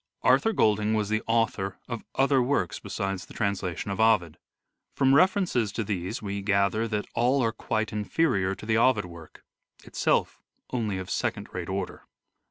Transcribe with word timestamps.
Arthur 0.23 0.51
Golding 0.51 0.95
was 0.95 1.09
the 1.09 1.21
author 1.27 1.77
of 1.87 2.03
other 2.15 2.41
works 2.41 2.79
besides 2.79 3.27
the 3.27 3.35
translation 3.35 3.91
of 3.91 3.99
Ovid. 3.99 4.39
From 4.95 5.13
references 5.13 5.71
to 5.73 5.83
these 5.83 6.23
we 6.23 6.41
gather 6.41 6.87
that 6.87 7.05
all 7.13 7.43
are 7.43 7.51
quite 7.51 7.93
inferior 7.93 8.55
to 8.55 8.65
the 8.65 8.79
Ovid 8.79 9.05
work: 9.05 9.45
itself 9.83 10.41
only 10.71 10.97
of 10.97 11.11
second 11.11 11.53
rate 11.53 11.69
order. 11.69 12.07